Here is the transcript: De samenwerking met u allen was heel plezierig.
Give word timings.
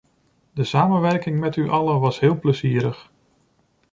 De 0.53 0.63
samenwerking 0.63 1.39
met 1.39 1.55
u 1.55 1.69
allen 1.69 1.99
was 1.99 2.19
heel 2.19 2.39
plezierig. 2.39 3.11